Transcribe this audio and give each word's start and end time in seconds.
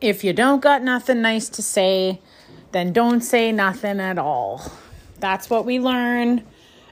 If 0.00 0.22
you 0.22 0.32
don't 0.32 0.60
got 0.60 0.82
nothing 0.82 1.22
nice 1.22 1.48
to 1.50 1.62
say, 1.62 2.20
then 2.72 2.92
don't 2.92 3.20
say 3.20 3.52
nothing 3.52 4.00
at 4.00 4.18
all. 4.18 4.70
That's 5.18 5.48
what 5.48 5.64
we 5.64 5.78
learn. 5.78 6.44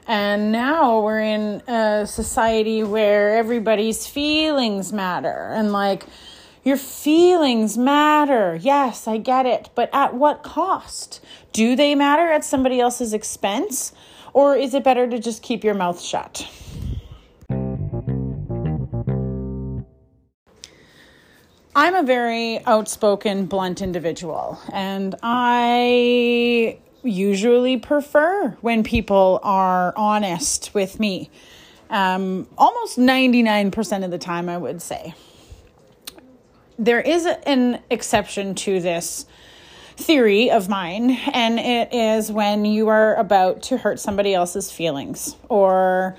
And 0.07 0.51
now 0.51 1.01
we're 1.01 1.19
in 1.19 1.61
a 1.67 2.05
society 2.07 2.83
where 2.83 3.37
everybody's 3.37 4.07
feelings 4.07 4.91
matter. 4.91 5.49
And 5.53 5.71
like, 5.71 6.05
your 6.63 6.77
feelings 6.77 7.77
matter. 7.77 8.55
Yes, 8.55 9.07
I 9.07 9.17
get 9.17 9.45
it. 9.45 9.69
But 9.75 9.89
at 9.93 10.13
what 10.13 10.43
cost? 10.43 11.21
Do 11.51 11.75
they 11.75 11.95
matter 11.95 12.31
at 12.31 12.45
somebody 12.45 12.79
else's 12.79 13.13
expense? 13.13 13.93
Or 14.33 14.55
is 14.55 14.73
it 14.73 14.83
better 14.83 15.07
to 15.07 15.19
just 15.19 15.43
keep 15.43 15.63
your 15.63 15.73
mouth 15.73 16.01
shut? 16.01 16.49
I'm 21.75 21.95
a 21.95 22.03
very 22.03 22.63
outspoken, 22.65 23.47
blunt 23.47 23.81
individual, 23.81 24.59
and 24.71 25.15
I 25.23 26.77
usually 27.03 27.77
prefer 27.77 28.49
when 28.61 28.83
people 28.83 29.39
are 29.41 29.91
honest 29.97 30.73
with 30.75 30.99
me. 30.99 31.31
Um, 31.89 32.47
almost 32.57 32.99
99% 32.99 34.05
of 34.05 34.11
the 34.11 34.19
time, 34.19 34.49
I 34.49 34.57
would 34.57 34.83
say. 34.83 35.15
There 36.79 37.01
is 37.01 37.25
an 37.45 37.81
exception 37.89 38.55
to 38.55 38.79
this 38.79 39.25
theory 39.95 40.49
of 40.49 40.69
mine, 40.69 41.11
and 41.33 41.59
it 41.59 41.93
is 41.93 42.31
when 42.31 42.65
you 42.65 42.87
are 42.89 43.15
about 43.15 43.61
to 43.63 43.77
hurt 43.77 43.99
somebody 43.99 44.33
else's 44.33 44.71
feelings 44.71 45.35
or 45.49 46.17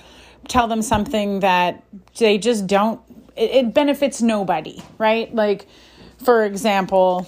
tell 0.48 0.68
them 0.68 0.82
something 0.82 1.41
that 1.41 1.82
they 2.19 2.38
just 2.38 2.66
don't 2.66 3.00
it, 3.36 3.50
it 3.50 3.75
benefits 3.75 4.22
nobody, 4.22 4.82
right? 4.98 5.34
Like, 5.34 5.66
for 6.22 6.44
example, 6.44 7.27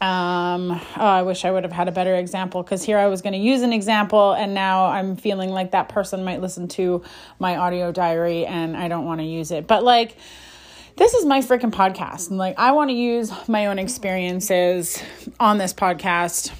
um, 0.00 0.70
oh, 0.70 0.80
I 0.96 1.22
wish 1.22 1.44
I 1.44 1.50
would 1.50 1.64
have 1.64 1.72
had 1.72 1.88
a 1.88 1.92
better 1.92 2.14
example 2.14 2.62
because 2.62 2.84
here 2.84 2.98
I 2.98 3.08
was 3.08 3.20
going 3.20 3.32
to 3.32 3.38
use 3.38 3.62
an 3.62 3.72
example, 3.72 4.32
and 4.32 4.54
now 4.54 4.86
I'm 4.86 5.16
feeling 5.16 5.50
like 5.50 5.72
that 5.72 5.88
person 5.88 6.24
might 6.24 6.40
listen 6.40 6.68
to 6.68 7.02
my 7.40 7.56
audio 7.56 7.90
diary 7.90 8.46
and 8.46 8.76
I 8.76 8.86
don't 8.86 9.04
want 9.04 9.20
to 9.20 9.26
use 9.26 9.50
it. 9.50 9.66
But 9.66 9.82
like, 9.82 10.16
this 10.98 11.14
is 11.14 11.24
my 11.24 11.40
freaking 11.40 11.70
podcast, 11.70 12.28
and 12.28 12.38
like, 12.38 12.58
I 12.58 12.72
want 12.72 12.90
to 12.90 12.94
use 12.94 13.32
my 13.48 13.66
own 13.66 13.78
experiences 13.78 15.00
on 15.38 15.58
this 15.58 15.72
podcast 15.72 16.52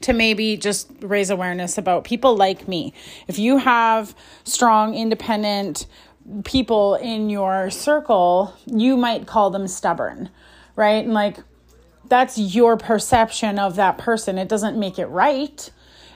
to 0.00 0.14
maybe 0.14 0.56
just 0.56 0.90
raise 1.00 1.28
awareness 1.28 1.76
about 1.76 2.04
people 2.04 2.34
like 2.34 2.66
me. 2.66 2.94
If 3.28 3.38
you 3.38 3.58
have 3.58 4.14
strong, 4.44 4.94
independent, 4.94 5.86
people 6.44 6.94
in 6.94 7.28
your 7.28 7.70
circle, 7.70 8.54
you 8.64 8.96
might 8.96 9.26
call 9.26 9.50
them 9.50 9.68
stubborn, 9.68 10.30
right? 10.74 11.04
And 11.04 11.12
like 11.12 11.36
that's 12.08 12.38
your 12.38 12.78
perception 12.78 13.58
of 13.58 13.76
that 13.76 13.98
person. 13.98 14.38
It 14.38 14.48
doesn't 14.48 14.78
make 14.78 14.98
it 14.98 15.06
right. 15.06 15.70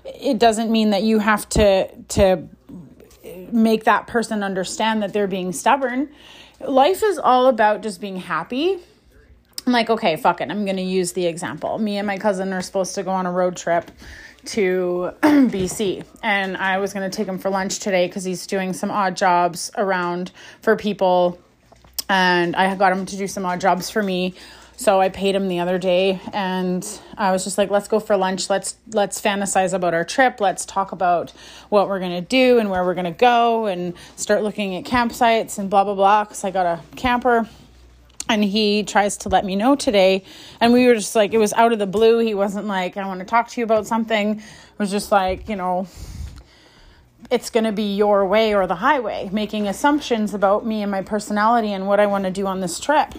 It 0.05 0.39
doesn't 0.39 0.71
mean 0.71 0.91
that 0.91 1.03
you 1.03 1.19
have 1.19 1.49
to 1.51 1.89
to 2.09 2.49
make 3.53 3.85
that 3.85 4.07
person 4.07 4.43
understand 4.43 5.03
that 5.03 5.13
they're 5.13 5.27
being 5.27 5.53
stubborn. 5.53 6.09
Life 6.69 7.03
is 7.03 7.19
all 7.19 7.47
about 7.47 7.83
just 7.83 8.01
being 8.01 8.17
happy. 8.17 8.79
I'm 9.67 9.73
like, 9.73 9.91
okay, 9.91 10.17
fuck 10.17 10.41
it. 10.41 10.51
I'm 10.51 10.65
going 10.65 10.77
to 10.77 10.83
use 10.83 11.13
the 11.13 11.27
example. 11.27 11.79
Me 11.79 11.97
and 11.99 12.07
my 12.07 12.19
cousin 12.19 12.53
are 12.53 12.63
supposed 12.63 12.95
to 12.97 13.03
go 13.03 13.11
on 13.11 13.27
a 13.27 13.33
road 13.33 13.57
trip 13.57 13.91
to 14.47 15.13
BC 15.23 16.05
and 16.23 16.57
I 16.57 16.79
was 16.79 16.93
going 16.93 17.11
to 17.11 17.17
take 17.17 17.27
him 17.27 17.39
for 17.39 17.51
lunch 17.51 17.79
today 17.79 18.07
because 18.07 18.25
he's 18.25 18.47
doing 18.47 18.75
some 18.75 18.91
odd 18.91 19.17
jobs 19.17 19.71
around 19.77 20.33
for 20.61 20.77
people 20.77 21.39
and 22.11 22.55
I 22.55 22.75
got 22.75 22.93
him 22.93 23.07
to 23.07 23.17
do 23.17 23.27
some 23.27 23.47
odd 23.47 23.61
jobs 23.61 23.89
for 23.89 24.03
me. 24.03 24.35
So 24.77 25.01
I 25.01 25.09
paid 25.09 25.35
him 25.35 25.49
the 25.49 25.61
other 25.61 25.79
day 25.79 26.21
and 26.33 26.87
I 27.17 27.31
was 27.31 27.45
just 27.45 27.59
like 27.59 27.71
let's 27.71 27.89
go 27.89 28.01
for 28.01 28.17
lunch. 28.17 28.51
Let's 28.51 28.77
let's 28.89 29.21
fantasize 29.21 29.73
about 29.73 29.95
our 29.95 30.05
trip. 30.05 30.41
Let's 30.41 30.65
talk 30.65 30.93
about 30.93 31.33
what 31.69 31.89
we're 31.89 32.01
going 32.01 32.21
to 32.21 32.27
do 32.29 32.59
and 32.59 32.71
where 32.71 32.85
we're 32.85 32.95
going 32.95 33.05
to 33.05 33.11
go 33.11 33.67
and 33.67 33.95
start 34.17 34.43
looking 34.43 34.75
at 34.75 34.85
campsites 34.85 35.59
and 35.59 35.71
blah 35.71 35.85
blah 35.85 35.95
blah 35.95 36.25
cuz 36.25 36.45
I 36.45 36.51
got 36.51 36.67
a 36.67 36.81
camper 36.97 37.49
and 38.29 38.43
he 38.43 38.83
tries 38.83 39.17
to 39.19 39.29
let 39.29 39.45
me 39.45 39.55
know 39.55 39.77
today 39.77 40.25
and 40.61 40.73
we 40.73 40.87
were 40.87 40.95
just 40.95 41.15
like 41.15 41.35
it 41.35 41.39
was 41.39 41.53
out 41.53 41.73
of 41.73 41.79
the 41.79 41.87
blue 41.87 42.19
he 42.19 42.35
wasn't 42.35 42.67
like 42.67 42.97
i 42.97 43.07
want 43.07 43.21
to 43.21 43.27
talk 43.27 43.49
to 43.49 43.61
you 43.61 43.65
about 43.65 43.87
something 43.87 44.39
it 44.39 44.79
was 44.79 44.91
just 44.91 45.13
like 45.13 45.49
you 45.49 45.57
know 45.57 45.87
it's 47.31 47.51
going 47.51 47.65
to 47.65 47.73
be 47.73 47.95
your 47.95 48.27
way 48.27 48.55
or 48.55 48.67
the 48.67 48.77
highway 48.77 49.29
making 49.31 49.69
assumptions 49.69 50.33
about 50.33 50.65
me 50.65 50.83
and 50.83 50.91
my 50.91 51.03
personality 51.03 51.73
and 51.73 51.87
what 51.87 52.01
i 52.01 52.07
want 52.07 52.25
to 52.25 52.31
do 52.31 52.47
on 52.47 52.61
this 52.61 52.81
trip 52.81 53.15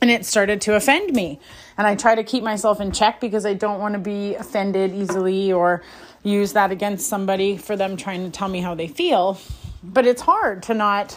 and 0.00 0.10
it 0.10 0.24
started 0.24 0.60
to 0.62 0.74
offend 0.74 1.12
me. 1.12 1.40
And 1.76 1.86
i 1.86 1.94
try 1.94 2.14
to 2.14 2.24
keep 2.24 2.42
myself 2.42 2.80
in 2.80 2.92
check 2.92 3.20
because 3.20 3.46
i 3.46 3.54
don't 3.54 3.80
want 3.80 3.94
to 3.94 3.98
be 3.98 4.34
offended 4.34 4.94
easily 4.94 5.52
or 5.52 5.82
use 6.22 6.52
that 6.52 6.70
against 6.70 7.08
somebody 7.08 7.56
for 7.56 7.76
them 7.76 7.96
trying 7.96 8.24
to 8.24 8.30
tell 8.30 8.48
me 8.48 8.60
how 8.60 8.74
they 8.74 8.88
feel. 8.88 9.40
But 9.82 10.06
it's 10.06 10.22
hard 10.22 10.62
to 10.64 10.74
not 10.74 11.16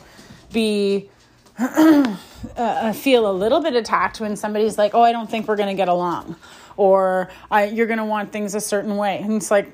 be 0.51 1.09
uh, 1.59 2.93
feel 2.93 3.29
a 3.29 3.33
little 3.33 3.61
bit 3.61 3.75
attacked 3.75 4.19
when 4.19 4.35
somebody's 4.35 4.77
like, 4.77 4.95
"Oh, 4.95 5.01
I 5.01 5.11
don't 5.11 5.29
think 5.29 5.47
we're 5.47 5.55
going 5.55 5.69
to 5.69 5.75
get 5.75 5.89
along," 5.89 6.35
or 6.77 7.29
"You're 7.51 7.87
going 7.87 7.99
to 7.99 8.05
want 8.05 8.31
things 8.31 8.55
a 8.55 8.61
certain 8.61 8.97
way," 8.97 9.19
and 9.19 9.33
it's 9.33 9.51
like 9.51 9.71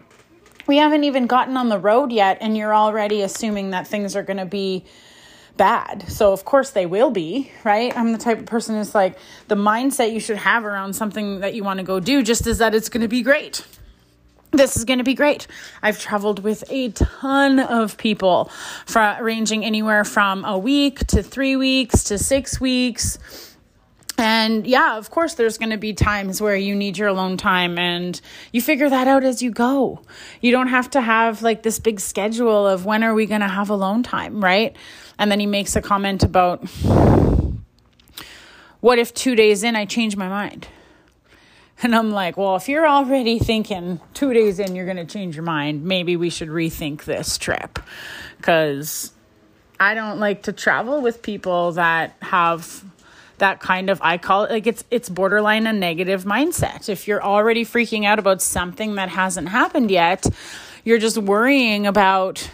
we 0.67 0.77
haven't 0.77 1.03
even 1.03 1.25
gotten 1.27 1.55
on 1.55 1.69
the 1.69 1.79
road 1.79 2.11
yet, 2.11 2.39
and 2.41 2.57
you're 2.57 2.75
already 2.75 3.21
assuming 3.21 3.69
that 3.69 3.87
things 3.87 4.15
are 4.15 4.23
going 4.23 4.37
to 4.37 4.45
be 4.45 4.83
bad. 5.59 6.09
So 6.09 6.31
of 6.31 6.45
course 6.45 6.71
they 6.71 6.85
will 6.87 7.11
be, 7.11 7.51
right? 7.65 7.95
I'm 7.95 8.13
the 8.13 8.17
type 8.17 8.39
of 8.39 8.45
person 8.45 8.75
who's 8.75 8.95
like 8.95 9.19
the 9.49 9.55
mindset 9.55 10.13
you 10.13 10.21
should 10.21 10.37
have 10.37 10.63
around 10.63 10.93
something 10.93 11.41
that 11.41 11.53
you 11.53 11.65
want 11.65 11.79
to 11.79 11.85
go 11.85 11.99
do 11.99 12.23
just 12.23 12.47
is 12.47 12.59
that 12.59 12.73
it's 12.73 12.87
going 12.87 13.01
to 13.01 13.09
be 13.09 13.21
great 13.21 13.63
this 14.51 14.75
is 14.75 14.85
going 14.85 14.97
to 14.97 15.03
be 15.03 15.13
great. 15.13 15.45
I've 15.83 15.99
traveled 15.99 16.39
with 16.39 16.63
a 16.71 16.89
ton 16.89 17.59
of 17.59 17.97
people, 17.97 18.49
from, 18.85 19.21
ranging 19.23 19.63
anywhere 19.63 20.03
from 20.03 20.43
a 20.43 20.57
week 20.57 21.05
to 21.07 21.21
three 21.21 21.55
weeks 21.55 22.05
to 22.05 22.17
six 22.17 22.59
weeks. 22.59 23.48
And 24.19 24.67
yeah, 24.67 24.97
of 24.97 25.09
course, 25.09 25.35
there's 25.35 25.57
going 25.57 25.69
to 25.69 25.77
be 25.77 25.93
times 25.93 26.41
where 26.41 26.55
you 26.55 26.75
need 26.75 26.97
your 26.97 27.07
alone 27.07 27.37
time 27.37 27.79
and 27.79 28.19
you 28.51 28.61
figure 28.61 28.89
that 28.89 29.07
out 29.07 29.23
as 29.23 29.41
you 29.41 29.49
go. 29.49 30.01
You 30.41 30.51
don't 30.51 30.67
have 30.67 30.89
to 30.91 31.01
have 31.01 31.41
like 31.41 31.63
this 31.63 31.79
big 31.79 32.01
schedule 32.01 32.67
of 32.67 32.85
when 32.85 33.03
are 33.03 33.13
we 33.13 33.25
going 33.25 33.41
to 33.41 33.47
have 33.47 33.69
alone 33.69 34.03
time, 34.03 34.43
right? 34.43 34.75
And 35.17 35.31
then 35.31 35.39
he 35.39 35.45
makes 35.45 35.77
a 35.77 35.81
comment 35.81 36.23
about 36.23 36.67
what 38.81 38.99
if 38.99 39.13
two 39.13 39.35
days 39.35 39.63
in 39.63 39.77
I 39.77 39.85
change 39.85 40.17
my 40.17 40.27
mind? 40.27 40.67
And 41.81 41.95
I'm 41.95 42.11
like, 42.11 42.35
well, 42.35 42.57
if 42.57 42.67
you're 42.67 42.87
already 42.87 43.39
thinking 43.39 44.01
two 44.13 44.33
days 44.33 44.59
in 44.59 44.75
you're 44.75 44.85
going 44.85 44.97
to 44.97 45.05
change 45.05 45.37
your 45.37 45.45
mind, 45.45 45.85
maybe 45.85 46.17
we 46.17 46.29
should 46.29 46.49
rethink 46.49 47.05
this 47.05 47.37
trip. 47.37 47.79
Because 48.35 49.13
I 49.79 49.93
don't 49.93 50.19
like 50.19 50.43
to 50.43 50.51
travel 50.51 51.01
with 51.01 51.21
people 51.21 51.71
that 51.73 52.17
have 52.21 52.83
that 53.39 53.59
kind 53.59 53.89
of 53.89 53.99
I 54.01 54.17
call 54.17 54.45
it 54.45 54.51
like 54.51 54.67
it's 54.67 54.83
it's 54.91 55.09
borderline 55.09 55.67
a 55.67 55.73
negative 55.73 56.23
mindset. 56.23 56.89
If 56.89 57.07
you're 57.07 57.23
already 57.23 57.65
freaking 57.65 58.05
out 58.05 58.19
about 58.19 58.41
something 58.41 58.95
that 58.95 59.09
hasn't 59.09 59.49
happened 59.49 59.91
yet, 59.91 60.25
you're 60.83 60.99
just 60.99 61.17
worrying 61.17 61.87
about 61.87 62.49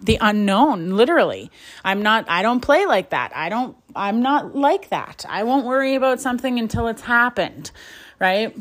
the 0.00 0.16
unknown 0.20 0.90
literally 0.92 1.50
i'm 1.84 2.02
not 2.02 2.24
i 2.30 2.40
don't 2.40 2.60
play 2.60 2.86
like 2.86 3.10
that 3.10 3.32
i 3.34 3.48
don't 3.48 3.76
i'm 3.96 4.22
not 4.22 4.54
like 4.54 4.90
that 4.90 5.26
i 5.28 5.42
won't 5.42 5.66
worry 5.66 5.96
about 5.96 6.20
something 6.20 6.56
until 6.60 6.86
it's 6.86 7.02
happened 7.02 7.72
right? 8.18 8.56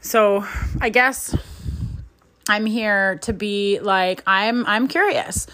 So, 0.00 0.46
I 0.80 0.88
guess 0.88 1.36
I'm 2.48 2.66
here 2.66 3.18
to 3.22 3.32
be 3.32 3.78
like 3.80 4.22
I'm 4.26 4.64
I'm 4.66 4.88
curious. 4.88 5.46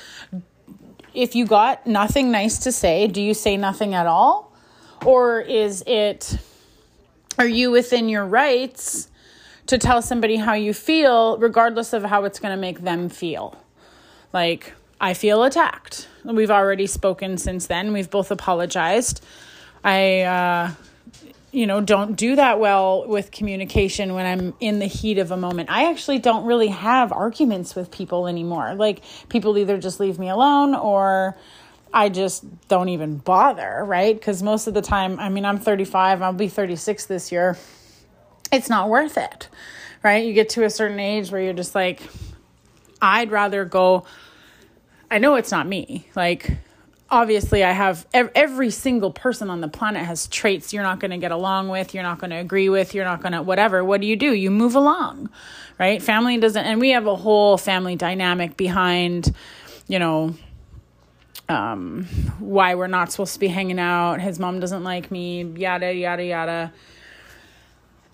If 1.14 1.34
you 1.34 1.46
got 1.46 1.86
nothing 1.86 2.30
nice 2.30 2.58
to 2.58 2.72
say, 2.72 3.06
do 3.06 3.22
you 3.22 3.34
say 3.34 3.56
nothing 3.56 3.94
at 3.94 4.06
all? 4.06 4.52
Or 5.04 5.40
is 5.40 5.82
it 5.86 6.38
are 7.38 7.46
you 7.46 7.70
within 7.70 8.08
your 8.08 8.24
rights 8.24 9.08
to 9.66 9.78
tell 9.78 10.02
somebody 10.02 10.36
how 10.36 10.54
you 10.54 10.72
feel 10.74 11.38
regardless 11.38 11.92
of 11.92 12.04
how 12.04 12.24
it's 12.24 12.38
going 12.38 12.54
to 12.54 12.60
make 12.60 12.80
them 12.80 13.08
feel? 13.08 13.58
Like 14.32 14.72
I 15.00 15.14
feel 15.14 15.44
attacked. 15.44 16.08
We've 16.24 16.50
already 16.50 16.86
spoken 16.86 17.38
since 17.38 17.66
then. 17.66 17.92
We've 17.92 18.10
both 18.10 18.30
apologized. 18.30 19.24
I 19.84 20.22
uh 20.22 20.70
you 21.54 21.66
know, 21.66 21.80
don't 21.80 22.16
do 22.16 22.36
that 22.36 22.58
well 22.58 23.06
with 23.06 23.30
communication 23.30 24.14
when 24.14 24.26
I'm 24.26 24.54
in 24.58 24.80
the 24.80 24.86
heat 24.86 25.18
of 25.18 25.30
a 25.30 25.36
moment. 25.36 25.70
I 25.70 25.90
actually 25.90 26.18
don't 26.18 26.44
really 26.44 26.68
have 26.68 27.12
arguments 27.12 27.74
with 27.74 27.90
people 27.90 28.26
anymore. 28.26 28.74
Like, 28.74 29.02
people 29.28 29.56
either 29.56 29.78
just 29.78 30.00
leave 30.00 30.18
me 30.18 30.28
alone 30.28 30.74
or 30.74 31.36
I 31.92 32.08
just 32.08 32.44
don't 32.66 32.88
even 32.88 33.18
bother, 33.18 33.84
right? 33.86 34.14
Because 34.18 34.42
most 34.42 34.66
of 34.66 34.74
the 34.74 34.82
time, 34.82 35.20
I 35.20 35.28
mean, 35.28 35.44
I'm 35.44 35.60
35, 35.60 36.22
I'll 36.22 36.32
be 36.32 36.48
36 36.48 37.06
this 37.06 37.30
year. 37.30 37.56
It's 38.50 38.68
not 38.68 38.88
worth 38.88 39.16
it, 39.16 39.48
right? 40.02 40.26
You 40.26 40.32
get 40.32 40.48
to 40.50 40.64
a 40.64 40.70
certain 40.70 40.98
age 40.98 41.30
where 41.30 41.40
you're 41.40 41.52
just 41.52 41.74
like, 41.74 42.02
I'd 43.00 43.30
rather 43.30 43.64
go. 43.64 44.06
I 45.08 45.18
know 45.18 45.36
it's 45.36 45.52
not 45.52 45.68
me. 45.68 46.08
Like, 46.16 46.50
obviously, 47.14 47.62
I 47.62 47.70
have 47.72 48.06
every 48.12 48.70
single 48.70 49.10
person 49.10 49.48
on 49.48 49.60
the 49.60 49.68
planet 49.68 50.04
has 50.04 50.26
traits 50.26 50.72
you're 50.72 50.82
not 50.82 50.98
going 50.98 51.12
to 51.12 51.18
get 51.18 51.30
along 51.30 51.68
with, 51.68 51.94
you're 51.94 52.02
not 52.02 52.18
going 52.18 52.30
to 52.30 52.36
agree 52.36 52.68
with, 52.68 52.94
you're 52.94 53.04
not 53.04 53.22
going 53.22 53.32
to 53.32 53.42
whatever. 53.42 53.84
What 53.84 54.00
do 54.00 54.06
you 54.06 54.16
do? 54.16 54.32
You 54.32 54.50
move 54.50 54.74
along, 54.74 55.30
right? 55.78 56.02
Family 56.02 56.36
doesn't, 56.38 56.64
and 56.64 56.80
we 56.80 56.90
have 56.90 57.06
a 57.06 57.16
whole 57.16 57.56
family 57.56 57.96
dynamic 57.96 58.56
behind, 58.56 59.32
you 59.86 59.98
know, 59.98 60.34
um, 61.48 62.04
why 62.38 62.74
we're 62.74 62.86
not 62.86 63.12
supposed 63.12 63.34
to 63.34 63.40
be 63.40 63.48
hanging 63.48 63.78
out. 63.78 64.20
His 64.20 64.38
mom 64.38 64.60
doesn't 64.60 64.82
like 64.82 65.10
me, 65.10 65.44
yada, 65.44 65.94
yada, 65.94 66.24
yada. 66.24 66.72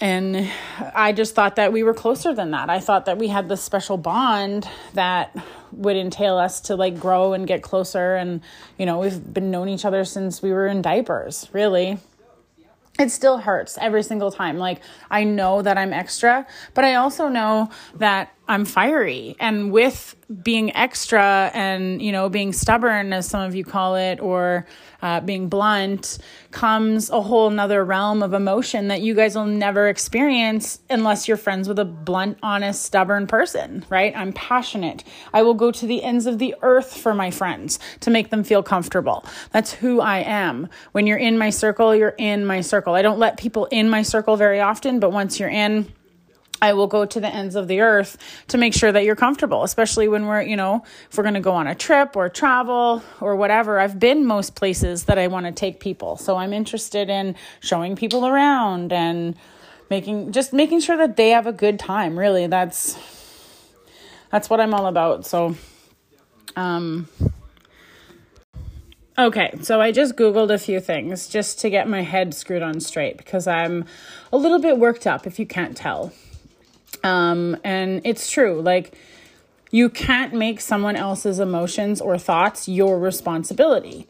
And 0.00 0.50
I 0.94 1.12
just 1.12 1.34
thought 1.34 1.56
that 1.56 1.72
we 1.72 1.82
were 1.82 1.94
closer 1.94 2.34
than 2.34 2.50
that. 2.52 2.70
I 2.70 2.80
thought 2.80 3.06
that 3.06 3.18
we 3.18 3.28
had 3.28 3.48
this 3.48 3.62
special 3.62 3.96
bond 3.96 4.68
that 4.94 5.36
would 5.72 5.96
entail 5.96 6.36
us 6.36 6.60
to 6.62 6.76
like 6.76 6.98
grow 6.98 7.32
and 7.32 7.46
get 7.46 7.62
closer. 7.62 8.16
And, 8.16 8.40
you 8.78 8.86
know, 8.86 8.98
we've 8.98 9.32
been 9.32 9.50
known 9.50 9.68
each 9.68 9.84
other 9.84 10.04
since 10.04 10.42
we 10.42 10.52
were 10.52 10.66
in 10.66 10.82
diapers, 10.82 11.48
really 11.52 11.98
it 13.00 13.10
still 13.10 13.38
hurts 13.38 13.78
every 13.80 14.02
single 14.02 14.30
time. 14.30 14.58
Like, 14.58 14.80
I 15.10 15.24
know 15.24 15.62
that 15.62 15.78
I'm 15.78 15.92
extra, 15.92 16.46
but 16.74 16.84
I 16.84 16.96
also 16.96 17.28
know 17.28 17.70
that 17.94 18.34
I'm 18.50 18.64
fiery. 18.64 19.36
And 19.38 19.70
with 19.70 20.16
being 20.42 20.74
extra 20.74 21.52
and, 21.54 22.02
you 22.02 22.10
know, 22.10 22.28
being 22.28 22.52
stubborn, 22.52 23.12
as 23.12 23.28
some 23.28 23.42
of 23.42 23.54
you 23.54 23.64
call 23.64 23.94
it, 23.94 24.18
or 24.18 24.66
uh, 25.02 25.20
being 25.20 25.48
blunt, 25.48 26.18
comes 26.50 27.10
a 27.10 27.20
whole 27.20 27.48
nother 27.50 27.84
realm 27.84 28.24
of 28.24 28.34
emotion 28.34 28.88
that 28.88 29.02
you 29.02 29.14
guys 29.14 29.36
will 29.36 29.46
never 29.46 29.86
experience 29.86 30.80
unless 30.90 31.28
you're 31.28 31.36
friends 31.36 31.68
with 31.68 31.78
a 31.78 31.84
blunt, 31.84 32.38
honest, 32.42 32.82
stubborn 32.82 33.28
person, 33.28 33.84
right? 33.88 34.12
I'm 34.16 34.32
passionate. 34.32 35.04
I 35.32 35.42
will 35.42 35.54
go 35.54 35.70
to 35.70 35.86
the 35.86 36.02
ends 36.02 36.26
of 36.26 36.40
the 36.40 36.56
earth 36.60 36.96
for 36.96 37.14
my 37.14 37.30
friends 37.30 37.78
to 38.00 38.10
make 38.10 38.30
them 38.30 38.42
feel 38.42 38.64
comfortable. 38.64 39.24
That's 39.52 39.72
who 39.72 40.00
I 40.00 40.18
am. 40.18 40.68
When 40.90 41.06
you're 41.06 41.18
in 41.18 41.38
my 41.38 41.50
circle, 41.50 41.94
you're 41.94 42.16
in 42.18 42.44
my 42.44 42.62
circle. 42.62 42.94
I 42.94 43.02
don't 43.02 43.20
let 43.20 43.36
people 43.36 43.66
in 43.66 43.88
my 43.88 44.02
circle 44.02 44.34
very 44.36 44.58
often, 44.58 44.98
but 44.98 45.12
once 45.12 45.38
you're 45.38 45.48
in, 45.48 45.92
I 46.62 46.74
will 46.74 46.86
go 46.86 47.04
to 47.04 47.20
the 47.20 47.28
ends 47.28 47.54
of 47.54 47.68
the 47.68 47.80
earth 47.80 48.16
to 48.48 48.58
make 48.58 48.74
sure 48.74 48.92
that 48.92 49.04
you're 49.04 49.16
comfortable, 49.16 49.62
especially 49.62 50.08
when 50.08 50.26
we're, 50.26 50.42
you 50.42 50.56
know, 50.56 50.84
if 51.10 51.16
we're 51.16 51.24
going 51.24 51.34
to 51.34 51.40
go 51.40 51.52
on 51.52 51.66
a 51.66 51.74
trip 51.74 52.16
or 52.16 52.28
travel 52.28 53.02
or 53.20 53.36
whatever. 53.36 53.78
I've 53.78 53.98
been 53.98 54.26
most 54.26 54.54
places 54.54 55.04
that 55.04 55.18
I 55.18 55.28
want 55.28 55.46
to 55.46 55.52
take 55.52 55.80
people. 55.80 56.16
So 56.16 56.36
I'm 56.36 56.52
interested 56.52 57.08
in 57.08 57.34
showing 57.60 57.96
people 57.96 58.26
around 58.26 58.92
and 58.92 59.36
making 59.88 60.32
just 60.32 60.52
making 60.52 60.80
sure 60.80 60.96
that 60.98 61.16
they 61.16 61.30
have 61.30 61.46
a 61.46 61.52
good 61.52 61.78
time. 61.78 62.18
Really, 62.18 62.46
that's 62.46 62.98
that's 64.30 64.50
what 64.50 64.60
I'm 64.60 64.74
all 64.74 64.86
about. 64.86 65.26
So 65.26 65.56
um 66.56 67.08
Okay, 69.18 69.52
so 69.60 69.82
I 69.82 69.92
just 69.92 70.16
Googled 70.16 70.50
a 70.50 70.56
few 70.56 70.80
things 70.80 71.28
just 71.28 71.60
to 71.60 71.68
get 71.68 71.86
my 71.86 72.00
head 72.00 72.32
screwed 72.32 72.62
on 72.62 72.80
straight 72.80 73.18
because 73.18 73.46
I'm 73.46 73.84
a 74.32 74.38
little 74.38 74.58
bit 74.58 74.78
worked 74.78 75.06
up, 75.06 75.26
if 75.26 75.38
you 75.38 75.44
can't 75.44 75.76
tell. 75.76 76.10
Um, 77.02 77.56
and 77.64 78.02
it's 78.04 78.30
true. 78.30 78.60
Like, 78.60 78.94
you 79.70 79.88
can't 79.88 80.34
make 80.34 80.60
someone 80.60 80.96
else's 80.96 81.38
emotions 81.38 82.00
or 82.00 82.18
thoughts 82.18 82.68
your 82.68 82.98
responsibility. 82.98 84.06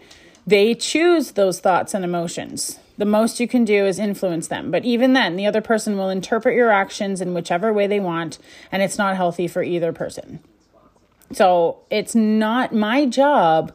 They 0.47 0.75
choose 0.75 1.32
those 1.32 1.61
thoughts 1.61 1.93
and 1.94 2.05
emotions. 2.05 2.79
The 2.97 3.05
most 3.05 3.41
you 3.41 3.47
can 3.47 3.65
do 3.65 3.87
is 3.87 3.99
influence 3.99 4.49
them. 4.49 4.71
But 4.71 4.85
even 4.85 5.12
then, 5.12 5.37
the 5.37 5.47
other 5.47 5.61
person 5.61 5.97
will 5.97 6.11
interpret 6.11 6.55
your 6.55 6.71
actions 6.71 7.21
in 7.21 7.35
whichever 7.35 7.73
way 7.73 7.87
they 7.87 8.00
want, 8.00 8.38
and 8.73 8.83
it's 8.83 8.99
not 8.99 9.17
healthy 9.17 9.47
for 9.47 9.62
either 9.62 9.93
person. 9.93 10.41
So 11.33 11.81
it's 11.91 12.15
not 12.15 12.75
my 12.75 13.06
job 13.06 13.73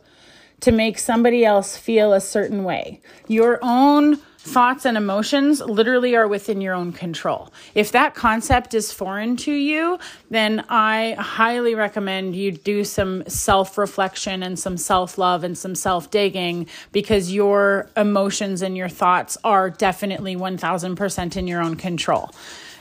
to 0.61 0.71
make 0.71 0.97
somebody 0.97 1.45
else 1.45 1.77
feel 1.77 2.13
a 2.13 2.21
certain 2.21 2.63
way. 2.63 3.01
Your 3.27 3.59
own 3.61 4.19
thoughts 4.45 4.85
and 4.85 4.95
emotions 4.95 5.59
literally 5.59 6.15
are 6.15 6.27
within 6.27 6.61
your 6.61 6.75
own 6.75 6.93
control. 6.93 7.51
If 7.73 7.91
that 7.93 8.13
concept 8.13 8.75
is 8.75 8.93
foreign 8.93 9.37
to 9.37 9.51
you, 9.51 9.97
then 10.29 10.63
I 10.69 11.15
highly 11.17 11.73
recommend 11.73 12.35
you 12.35 12.51
do 12.51 12.83
some 12.83 13.27
self 13.27 13.75
reflection 13.75 14.43
and 14.43 14.57
some 14.57 14.77
self 14.77 15.17
love 15.17 15.43
and 15.43 15.57
some 15.57 15.73
self 15.73 16.11
digging 16.11 16.67
because 16.91 17.33
your 17.33 17.89
emotions 17.97 18.61
and 18.61 18.77
your 18.77 18.87
thoughts 18.87 19.35
are 19.43 19.71
definitely 19.71 20.35
1000% 20.35 21.37
in 21.37 21.47
your 21.47 21.61
own 21.61 21.75
control. 21.75 22.29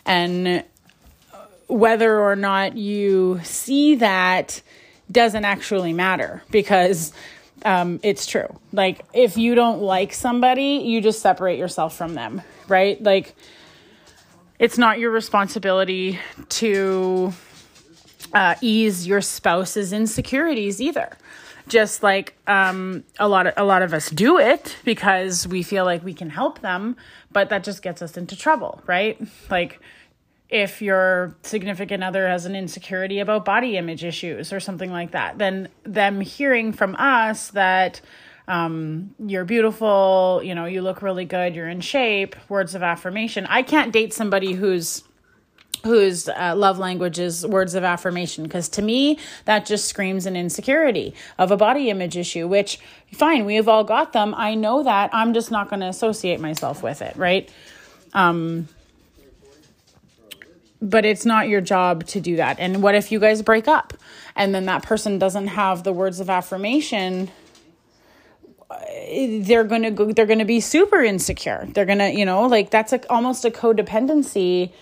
And 0.05 0.65
whether 1.67 2.21
or 2.21 2.37
not 2.37 2.77
you 2.77 3.41
see 3.43 3.95
that 3.97 4.61
doesn't 5.11 5.47
actually 5.47 5.95
matter 5.95 6.43
because 6.51 7.15
um, 7.65 8.01
it's 8.03 8.27
true. 8.27 8.49
Like, 8.73 9.05
if 9.12 9.37
you 9.37 9.55
don't 9.55 9.81
like 9.81 10.12
somebody, 10.12 10.83
you 10.85 11.01
just 11.01 11.21
separate 11.21 11.59
yourself 11.59 11.97
from 11.97 12.15
them, 12.15 12.43
right? 12.69 13.03
Like, 13.03 13.35
it's 14.59 14.79
not 14.79 14.99
your 14.99 15.11
responsibility 15.11 16.19
to 16.49 17.33
uh, 18.33 18.55
ease 18.61 19.06
your 19.06 19.21
spouse's 19.21 19.93
insecurities 19.93 20.81
either. 20.81 21.17
Just 21.67 22.03
like 22.03 22.35
um, 22.47 23.05
a 23.19 23.27
lot 23.27 23.47
of 23.47 23.55
a 23.56 23.65
lot 23.65 23.81
of 23.81 23.95
us 23.95 24.11
do 24.11 24.39
it 24.39 24.77
because 24.85 25.47
we 25.47 25.62
feel 25.62 25.87
like 25.87 26.05
we 26.05 26.12
can 26.12 26.29
help 26.29 26.61
them, 26.61 26.95
but 27.33 27.49
that 27.49 27.65
just 27.65 27.81
gets 27.81 28.03
us 28.03 28.19
into 28.19 28.37
trouble, 28.37 28.83
right? 28.87 29.19
Like 29.51 29.81
if 30.49 30.82
your 30.82 31.37
significant 31.43 32.05
other 32.05 32.29
has 32.29 32.44
an 32.46 32.55
insecurity 32.55 33.19
about 33.20 33.44
body 33.44 33.76
image 33.76 34.05
issues 34.05 34.52
or 34.52 34.61
something 34.61 34.91
like 34.91 35.12
that, 35.12 35.38
then 35.38 35.69
them 35.85 36.20
hearing 36.20 36.73
from 36.73 36.94
us 36.96 37.49
that 37.50 38.00
um, 38.46 39.14
you're 39.19 39.46
beautiful, 39.46 40.43
you 40.44 40.55
know, 40.55 40.67
you 40.67 40.82
look 40.82 41.00
really 41.00 41.25
good, 41.25 41.55
you're 41.55 41.69
in 41.69 41.81
shape, 41.81 42.37
words 42.49 42.75
of 42.75 42.82
affirmation. 42.82 43.46
I 43.46 43.62
can't 43.62 43.93
date 43.93 44.12
somebody 44.12 44.52
who's 44.52 45.02
whose 45.85 46.31
uh, 46.31 46.55
love 46.56 46.79
language 46.79 47.19
is 47.19 47.46
words 47.46 47.75
of 47.75 47.85
affirmation 47.85 48.44
because 48.44 48.70
to 48.70 48.81
me 48.81 49.19
that 49.44 49.67
just 49.67 49.87
screams 49.87 50.25
an 50.25 50.35
insecurity 50.35 51.14
of 51.38 51.50
a 51.50 51.58
body 51.58 51.91
image 51.91 52.17
issue 52.17 52.49
which 52.49 52.79
fine 53.12 53.44
we 53.44 53.56
have 53.56 53.69
all 53.69 53.85
got 53.85 54.14
them. 54.14 54.35
I 54.35 54.55
know 54.55 54.82
that. 54.82 55.11
I'm 55.12 55.35
just 55.35 55.50
not 55.50 55.69
going 55.69 55.81
to 55.81 55.88
associate 55.88 56.41
myself 56.41 56.82
with 56.82 57.02
it 57.02 57.14
right? 57.17 57.50
Um 58.14 58.69
but 60.81 61.05
it's 61.05 61.25
not 61.25 61.49
your 61.49 61.61
job 61.61 62.05
to 62.09 62.21
do 62.21 62.37
that. 62.37 62.59
And 62.59 62.82
what 62.82 62.94
if 62.94 63.11
you 63.11 63.19
guys 63.19 63.43
break 63.43 63.69
up 63.69 63.94
and 64.37 64.55
then 64.55 64.67
that 64.67 64.82
person 64.82 65.19
doesn't 65.19 65.49
have 65.49 65.82
the 65.82 65.93
words 65.93 66.20
of 66.20 66.29
affirmation? 66.29 67.31
They're 69.08 69.65
gonna 69.65 69.91
go. 69.91 70.13
They're 70.13 70.27
gonna 70.27 70.44
be 70.44 70.60
super 70.60 71.03
insecure. 71.03 71.69
They're 71.72 71.84
gonna, 71.84 72.10
you 72.10 72.25
know, 72.25 72.46
like 72.46 72.70
that's 72.70 72.93
a, 72.93 73.08
almost 73.10 73.44
a 73.44 73.51
codependency, 73.51 74.72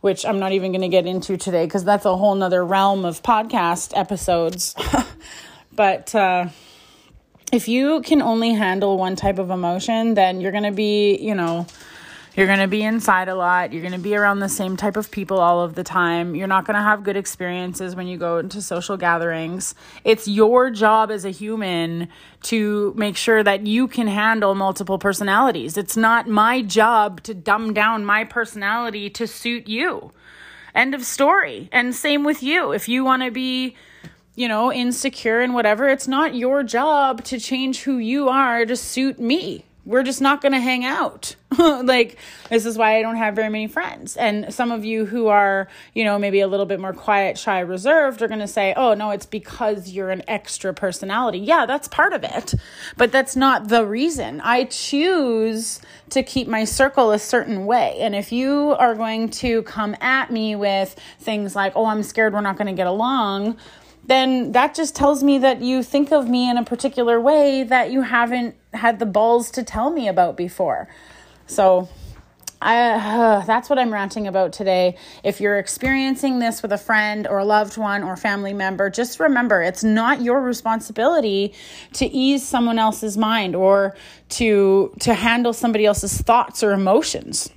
which 0.00 0.24
I'm 0.24 0.38
not 0.38 0.52
even 0.52 0.72
gonna 0.72 0.88
get 0.88 1.06
into 1.06 1.36
today 1.36 1.64
because 1.64 1.84
that's 1.84 2.04
a 2.04 2.16
whole 2.16 2.34
nother 2.34 2.64
realm 2.64 3.04
of 3.04 3.22
podcast 3.22 3.92
episodes. 3.96 4.74
but 5.72 6.14
uh, 6.14 6.48
if 7.52 7.68
you 7.68 8.00
can 8.02 8.22
only 8.22 8.52
handle 8.52 8.96
one 8.96 9.16
type 9.16 9.38
of 9.38 9.50
emotion, 9.50 10.14
then 10.14 10.40
you're 10.40 10.52
gonna 10.52 10.72
be, 10.72 11.16
you 11.16 11.34
know, 11.34 11.66
you're 12.34 12.46
going 12.46 12.60
to 12.60 12.68
be 12.68 12.82
inside 12.82 13.28
a 13.28 13.34
lot. 13.34 13.72
You're 13.72 13.82
going 13.82 13.92
to 13.92 13.98
be 13.98 14.14
around 14.16 14.40
the 14.40 14.48
same 14.48 14.76
type 14.76 14.96
of 14.96 15.10
people 15.10 15.38
all 15.38 15.62
of 15.62 15.74
the 15.74 15.84
time. 15.84 16.34
You're 16.34 16.46
not 16.46 16.64
going 16.64 16.76
to 16.76 16.82
have 16.82 17.04
good 17.04 17.16
experiences 17.16 17.94
when 17.94 18.06
you 18.06 18.16
go 18.16 18.38
into 18.38 18.62
social 18.62 18.96
gatherings. 18.96 19.74
It's 20.02 20.26
your 20.26 20.70
job 20.70 21.10
as 21.10 21.24
a 21.24 21.30
human 21.30 22.08
to 22.44 22.94
make 22.96 23.16
sure 23.16 23.42
that 23.42 23.66
you 23.66 23.86
can 23.86 24.06
handle 24.06 24.54
multiple 24.54 24.98
personalities. 24.98 25.76
It's 25.76 25.96
not 25.96 26.26
my 26.26 26.62
job 26.62 27.22
to 27.24 27.34
dumb 27.34 27.74
down 27.74 28.04
my 28.04 28.24
personality 28.24 29.10
to 29.10 29.26
suit 29.26 29.68
you. 29.68 30.12
End 30.74 30.94
of 30.94 31.04
story. 31.04 31.68
And 31.70 31.94
same 31.94 32.24
with 32.24 32.42
you. 32.42 32.72
If 32.72 32.88
you 32.88 33.04
want 33.04 33.22
to 33.24 33.30
be 33.30 33.76
you 34.34 34.48
know, 34.48 34.72
insecure 34.72 35.40
and 35.40 35.52
whatever, 35.52 35.86
it's 35.90 36.08
not 36.08 36.34
your 36.34 36.62
job 36.62 37.22
to 37.22 37.38
change 37.38 37.82
who 37.82 37.98
you 37.98 38.30
are 38.30 38.64
to 38.64 38.74
suit 38.74 39.20
me 39.20 39.66
we're 39.84 40.04
just 40.04 40.20
not 40.20 40.40
going 40.40 40.52
to 40.52 40.60
hang 40.60 40.84
out. 40.84 41.34
like, 41.58 42.16
this 42.48 42.64
is 42.64 42.78
why 42.78 42.98
I 42.98 43.02
don't 43.02 43.16
have 43.16 43.34
very 43.34 43.48
many 43.48 43.66
friends. 43.66 44.16
And 44.16 44.54
some 44.54 44.70
of 44.70 44.84
you 44.84 45.06
who 45.06 45.26
are, 45.26 45.68
you 45.92 46.04
know, 46.04 46.18
maybe 46.18 46.40
a 46.40 46.46
little 46.46 46.66
bit 46.66 46.78
more 46.78 46.92
quiet, 46.92 47.36
shy, 47.36 47.58
reserved 47.60 48.22
are 48.22 48.28
going 48.28 48.40
to 48.40 48.46
say, 48.46 48.74
oh, 48.76 48.94
no, 48.94 49.10
it's 49.10 49.26
because 49.26 49.90
you're 49.90 50.10
an 50.10 50.22
extra 50.28 50.72
personality. 50.72 51.38
Yeah, 51.38 51.66
that's 51.66 51.88
part 51.88 52.12
of 52.12 52.22
it. 52.22 52.54
But 52.96 53.10
that's 53.10 53.34
not 53.34 53.68
the 53.68 53.84
reason. 53.84 54.40
I 54.42 54.64
choose 54.64 55.80
to 56.10 56.22
keep 56.22 56.46
my 56.46 56.64
circle 56.64 57.10
a 57.10 57.18
certain 57.18 57.66
way. 57.66 57.96
And 58.00 58.14
if 58.14 58.30
you 58.30 58.76
are 58.78 58.94
going 58.94 59.30
to 59.30 59.62
come 59.62 59.96
at 60.00 60.30
me 60.30 60.54
with 60.54 60.96
things 61.18 61.56
like, 61.56 61.72
oh, 61.74 61.86
I'm 61.86 62.02
scared 62.02 62.34
we're 62.34 62.40
not 62.40 62.56
going 62.56 62.68
to 62.68 62.72
get 62.72 62.86
along, 62.86 63.56
then 64.04 64.52
that 64.52 64.74
just 64.74 64.96
tells 64.96 65.22
me 65.22 65.38
that 65.38 65.60
you 65.60 65.82
think 65.82 66.12
of 66.12 66.28
me 66.28 66.50
in 66.50 66.56
a 66.56 66.64
particular 66.64 67.20
way 67.20 67.62
that 67.62 67.90
you 67.90 68.02
haven't 68.02 68.56
had 68.72 68.98
the 68.98 69.06
balls 69.06 69.50
to 69.52 69.62
tell 69.62 69.90
me 69.90 70.08
about 70.08 70.36
before. 70.36 70.88
So 71.46 71.88
I, 72.60 72.90
uh, 72.90 73.44
that's 73.44 73.68
what 73.68 73.78
I'm 73.78 73.92
ranting 73.92 74.26
about 74.28 74.52
today. 74.52 74.96
If 75.24 75.40
you're 75.40 75.58
experiencing 75.58 76.38
this 76.38 76.62
with 76.62 76.72
a 76.72 76.78
friend 76.78 77.26
or 77.26 77.38
a 77.38 77.44
loved 77.44 77.76
one 77.76 78.04
or 78.04 78.16
family 78.16 78.54
member, 78.54 78.88
just 78.88 79.18
remember 79.18 79.62
it's 79.62 79.82
not 79.82 80.22
your 80.22 80.40
responsibility 80.40 81.54
to 81.94 82.06
ease 82.06 82.46
someone 82.46 82.78
else's 82.78 83.16
mind 83.16 83.56
or 83.56 83.96
to 84.30 84.94
to 85.00 85.14
handle 85.14 85.52
somebody 85.52 85.86
else's 85.86 86.20
thoughts 86.20 86.62
or 86.62 86.72
emotions 86.72 87.50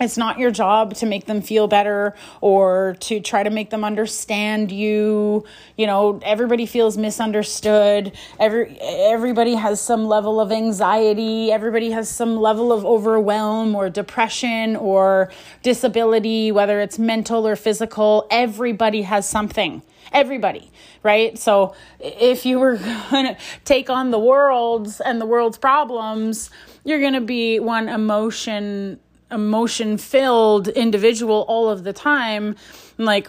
it's 0.00 0.16
not 0.16 0.38
your 0.38 0.50
job 0.50 0.94
to 0.94 1.06
make 1.06 1.26
them 1.26 1.40
feel 1.40 1.66
better 1.66 2.14
or 2.40 2.96
to 3.00 3.20
try 3.20 3.42
to 3.42 3.50
make 3.50 3.70
them 3.70 3.84
understand 3.84 4.70
you. 4.70 5.44
You 5.76 5.86
know 5.86 6.20
everybody 6.22 6.66
feels 6.66 6.96
misunderstood. 6.96 8.12
Every 8.38 8.78
everybody 8.80 9.54
has 9.54 9.80
some 9.80 10.06
level 10.06 10.40
of 10.40 10.52
anxiety. 10.52 11.50
Everybody 11.50 11.90
has 11.90 12.08
some 12.08 12.36
level 12.36 12.72
of 12.72 12.84
overwhelm 12.84 13.74
or 13.74 13.90
depression 13.90 14.76
or 14.76 15.30
disability 15.62 16.52
whether 16.52 16.80
it's 16.80 16.98
mental 16.98 17.46
or 17.46 17.56
physical. 17.56 18.26
Everybody 18.30 19.02
has 19.02 19.28
something. 19.28 19.82
Everybody 20.12 20.70
right? 21.04 21.38
So 21.38 21.74
if 22.00 22.44
you 22.44 22.58
were 22.58 22.76
going 23.10 23.26
to 23.26 23.36
take 23.64 23.88
on 23.88 24.10
the 24.10 24.18
world's 24.18 25.00
and 25.00 25.20
the 25.20 25.26
world's 25.26 25.56
problems 25.56 26.50
you're 26.84 27.00
going 27.00 27.12
to 27.12 27.20
be 27.20 27.60
one 27.60 27.88
emotion 27.88 28.98
emotion 29.30 29.98
filled 29.98 30.68
individual 30.68 31.44
all 31.48 31.68
of 31.68 31.84
the 31.84 31.92
time. 31.92 32.56
Like 32.96 33.28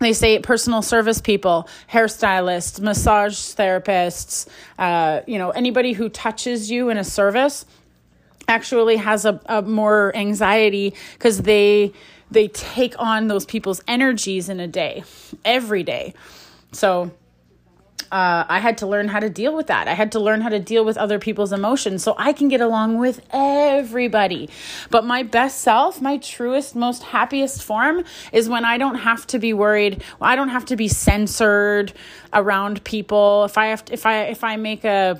they 0.00 0.12
say 0.12 0.38
personal 0.40 0.82
service 0.82 1.20
people 1.20 1.68
hairstylists 1.90 2.80
massage 2.80 3.36
therapists 3.36 4.48
uh, 4.78 5.20
you 5.26 5.38
know 5.38 5.50
anybody 5.50 5.92
who 5.92 6.08
touches 6.08 6.68
you 6.68 6.90
in 6.90 6.98
a 6.98 7.04
service 7.04 7.64
actually 8.48 8.96
has 8.96 9.24
a, 9.24 9.40
a 9.46 9.62
more 9.62 10.14
anxiety 10.16 10.94
because 11.14 11.42
they 11.42 11.92
they 12.30 12.48
take 12.48 12.94
on 12.98 13.28
those 13.28 13.44
people's 13.44 13.80
energies 13.86 14.48
in 14.48 14.60
a 14.60 14.66
day 14.66 15.04
every 15.44 15.82
day. 15.82 16.14
So 16.72 17.12
uh, 18.14 18.46
I 18.48 18.60
had 18.60 18.78
to 18.78 18.86
learn 18.86 19.08
how 19.08 19.18
to 19.18 19.28
deal 19.28 19.56
with 19.56 19.66
that. 19.66 19.88
I 19.88 19.94
had 19.94 20.12
to 20.12 20.20
learn 20.20 20.40
how 20.40 20.48
to 20.48 20.60
deal 20.60 20.84
with 20.84 20.96
other 20.96 21.18
people's 21.18 21.52
emotions 21.52 22.04
so 22.04 22.14
I 22.16 22.32
can 22.32 22.46
get 22.46 22.60
along 22.60 22.98
with 22.98 23.20
everybody. 23.32 24.48
But 24.88 25.04
my 25.04 25.24
best 25.24 25.62
self, 25.62 26.00
my 26.00 26.18
truest, 26.18 26.76
most 26.76 27.02
happiest 27.02 27.64
form 27.64 28.04
is 28.30 28.48
when 28.48 28.64
I 28.64 28.78
don't 28.78 28.94
have 28.94 29.26
to 29.28 29.40
be 29.40 29.52
worried. 29.52 30.04
I 30.20 30.36
don't 30.36 30.50
have 30.50 30.64
to 30.66 30.76
be 30.76 30.86
censored 30.86 31.92
around 32.32 32.84
people. 32.84 33.46
If 33.46 33.58
I 33.58 33.66
have 33.66 33.84
to, 33.86 33.92
if 33.92 34.06
I 34.06 34.26
if 34.26 34.44
I 34.44 34.54
make 34.58 34.84
a 34.84 35.18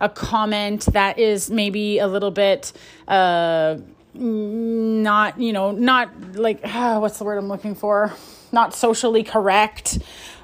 a 0.00 0.08
comment 0.08 0.86
that 0.86 1.20
is 1.20 1.48
maybe 1.48 2.00
a 2.00 2.08
little 2.08 2.32
bit 2.32 2.72
uh 3.06 3.76
not, 4.14 5.40
you 5.40 5.52
know, 5.52 5.70
not 5.70 6.34
like 6.34 6.60
uh, 6.64 6.98
what's 6.98 7.18
the 7.18 7.24
word 7.24 7.38
I'm 7.38 7.48
looking 7.48 7.76
for? 7.76 8.12
Not 8.50 8.74
socially 8.74 9.22
correct 9.22 10.00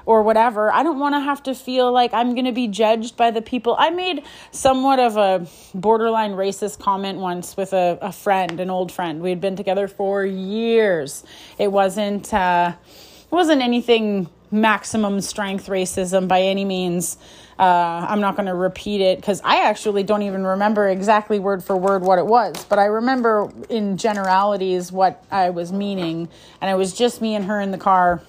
or 0.09 0.23
whatever. 0.23 0.73
I 0.73 0.81
don't 0.81 0.97
want 0.97 1.13
to 1.13 1.19
have 1.19 1.43
to 1.43 1.53
feel 1.53 1.91
like 1.91 2.15
I'm 2.15 2.33
going 2.33 2.45
to 2.45 2.51
be 2.51 2.67
judged 2.67 3.15
by 3.15 3.29
the 3.29 3.43
people. 3.43 3.75
I 3.77 3.91
made 3.91 4.23
somewhat 4.49 4.97
of 4.97 5.17
a 5.17 5.45
borderline 5.75 6.31
racist 6.31 6.79
comment 6.79 7.19
once 7.19 7.55
with 7.55 7.73
a, 7.73 7.99
a 8.01 8.11
friend, 8.11 8.59
an 8.59 8.71
old 8.71 8.91
friend. 8.91 9.21
We 9.21 9.29
had 9.29 9.39
been 9.39 9.55
together 9.55 9.87
for 9.87 10.25
years. 10.25 11.23
It 11.59 11.71
wasn't, 11.71 12.33
uh, 12.33 12.73
it 12.87 13.31
wasn't 13.31 13.61
anything 13.61 14.31
maximum 14.49 15.21
strength 15.21 15.67
racism 15.67 16.27
by 16.27 16.41
any 16.41 16.65
means. 16.65 17.19
Uh, 17.59 18.07
I'm 18.09 18.19
not 18.19 18.35
going 18.35 18.47
to 18.47 18.55
repeat 18.55 19.01
it 19.01 19.19
because 19.19 19.41
I 19.43 19.69
actually 19.69 20.01
don't 20.01 20.23
even 20.23 20.43
remember 20.43 20.89
exactly 20.89 21.37
word 21.37 21.63
for 21.63 21.77
word 21.77 22.01
what 22.01 22.17
it 22.17 22.25
was, 22.25 22.65
but 22.65 22.79
I 22.79 22.85
remember 22.85 23.53
in 23.69 23.97
generalities 23.97 24.91
what 24.91 25.23
I 25.29 25.51
was 25.51 25.71
meaning. 25.71 26.29
And 26.61 26.71
it 26.71 26.75
was 26.75 26.95
just 26.95 27.21
me 27.21 27.35
and 27.35 27.45
her 27.45 27.61
in 27.61 27.69
the 27.69 27.77
car 27.77 28.23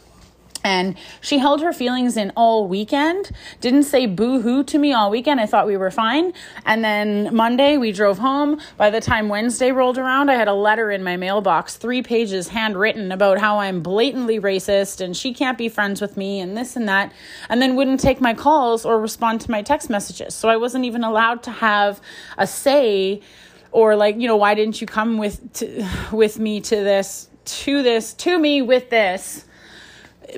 and 0.62 0.96
she 1.20 1.38
held 1.38 1.62
her 1.62 1.72
feelings 1.72 2.16
in 2.16 2.32
all 2.36 2.68
weekend, 2.68 3.30
didn't 3.60 3.84
say 3.84 4.06
boo 4.06 4.40
hoo 4.40 4.62
to 4.64 4.78
me 4.78 4.92
all 4.92 5.10
weekend. 5.10 5.40
I 5.40 5.46
thought 5.46 5.66
we 5.66 5.76
were 5.76 5.90
fine. 5.90 6.32
And 6.66 6.84
then 6.84 7.34
Monday, 7.34 7.76
we 7.76 7.92
drove 7.92 8.18
home. 8.18 8.60
By 8.76 8.90
the 8.90 9.00
time 9.00 9.28
Wednesday 9.28 9.72
rolled 9.72 9.98
around, 9.98 10.30
I 10.30 10.34
had 10.34 10.48
a 10.48 10.54
letter 10.54 10.90
in 10.90 11.02
my 11.02 11.16
mailbox, 11.16 11.76
three 11.76 12.02
pages 12.02 12.48
handwritten 12.48 13.12
about 13.12 13.38
how 13.38 13.58
I'm 13.58 13.82
blatantly 13.82 14.38
racist 14.38 15.00
and 15.00 15.16
she 15.16 15.32
can't 15.32 15.56
be 15.56 15.68
friends 15.68 16.00
with 16.00 16.16
me 16.16 16.40
and 16.40 16.56
this 16.56 16.76
and 16.76 16.88
that. 16.88 17.12
And 17.48 17.62
then 17.62 17.76
wouldn't 17.76 18.00
take 18.00 18.20
my 18.20 18.34
calls 18.34 18.84
or 18.84 19.00
respond 19.00 19.40
to 19.42 19.50
my 19.50 19.62
text 19.62 19.88
messages. 19.88 20.34
So 20.34 20.48
I 20.48 20.56
wasn't 20.56 20.84
even 20.84 21.04
allowed 21.04 21.42
to 21.44 21.50
have 21.50 22.00
a 22.36 22.46
say 22.46 23.22
or 23.72 23.96
like, 23.96 24.16
you 24.18 24.26
know, 24.26 24.36
why 24.36 24.54
didn't 24.54 24.80
you 24.80 24.86
come 24.86 25.18
with, 25.18 25.52
to, 25.54 25.88
with 26.12 26.38
me 26.38 26.60
to 26.60 26.76
this, 26.76 27.28
to 27.44 27.82
this, 27.82 28.14
to 28.14 28.38
me 28.38 28.62
with 28.62 28.90
this? 28.90 29.46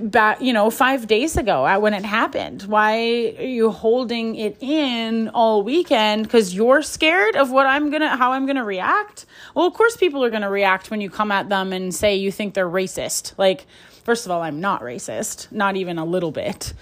Back 0.01 0.41
you 0.41 0.53
know 0.53 0.71
five 0.71 1.07
days 1.07 1.37
ago 1.37 1.79
when 1.81 1.95
it 1.95 2.05
happened. 2.05 2.63
Why 2.63 3.35
are 3.39 3.45
you 3.45 3.71
holding 3.71 4.37
it 4.37 4.57
in 4.61 5.29
all 5.31 5.63
weekend? 5.63 6.25
Because 6.25 6.55
you're 6.55 6.83
scared 6.83 7.37
of 7.37 7.51
what 7.51 7.67
i'm 7.67 7.91
gonna 7.91 8.17
how 8.17 8.33
i'm 8.33 8.47
gonna 8.47 8.65
react? 8.65 9.27
Well 9.55 9.67
of 9.67 9.75
course 9.75 9.97
people 9.97 10.25
are 10.25 10.31
gonna 10.31 10.51
react 10.51 10.91
when 10.91 11.01
you 11.01 11.11
come 11.11 11.31
at 11.31 11.49
them 11.49 11.73
and 11.73 11.95
say 11.95 12.17
you 12.17 12.33
think 12.33 12.55
they're 12.55 12.69
racist. 12.69 13.35
Like 13.39 13.67
first 14.05 14.27
of 14.27 14.33
all 14.33 14.43
i'm 14.43 14.61
not 14.61 14.83
racist 14.83 15.51
not 15.53 15.77
even 15.77 15.97
a 15.99 16.05
little 16.05 16.33
bit 16.33 16.73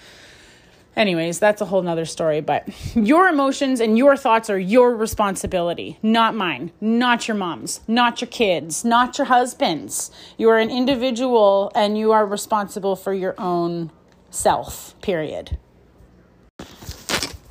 Anyways, 0.95 1.39
that's 1.39 1.61
a 1.61 1.65
whole 1.65 1.81
nother 1.81 2.05
story, 2.05 2.41
but 2.41 2.67
your 2.95 3.29
emotions 3.29 3.79
and 3.79 3.97
your 3.97 4.17
thoughts 4.17 4.49
are 4.49 4.59
your 4.59 4.95
responsibility, 4.95 5.97
not 6.03 6.35
mine, 6.35 6.71
not 6.81 7.27
your 7.27 7.37
mom's, 7.37 7.79
not 7.87 8.19
your 8.19 8.27
kids, 8.27 8.83
not 8.83 9.17
your 9.17 9.27
husband's. 9.27 10.11
You 10.37 10.49
are 10.49 10.59
an 10.59 10.69
individual 10.69 11.71
and 11.75 11.97
you 11.97 12.11
are 12.11 12.25
responsible 12.25 12.97
for 12.97 13.13
your 13.13 13.35
own 13.37 13.91
self, 14.31 14.99
period. 15.01 15.57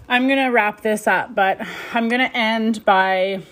I'm 0.08 0.26
going 0.26 0.44
to 0.44 0.48
wrap 0.48 0.82
this 0.82 1.06
up, 1.06 1.34
but 1.34 1.60
I'm 1.94 2.08
going 2.08 2.20
to 2.20 2.36
end 2.36 2.84
by 2.84 3.42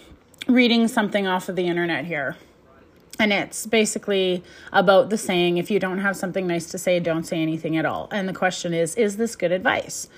reading 0.48 0.88
something 0.88 1.26
off 1.26 1.48
of 1.48 1.56
the 1.56 1.66
internet 1.66 2.04
here. 2.04 2.36
And 3.18 3.32
it's 3.32 3.66
basically 3.66 4.44
about 4.72 5.10
the 5.10 5.18
saying 5.18 5.58
if 5.58 5.70
you 5.70 5.80
don't 5.80 5.98
have 5.98 6.16
something 6.16 6.46
nice 6.46 6.66
to 6.70 6.78
say, 6.78 7.00
don't 7.00 7.24
say 7.24 7.42
anything 7.42 7.76
at 7.76 7.84
all. 7.84 8.08
And 8.12 8.28
the 8.28 8.32
question 8.32 8.72
is, 8.72 8.94
is 8.94 9.16
this 9.16 9.34
good 9.34 9.50
advice? 9.50 10.08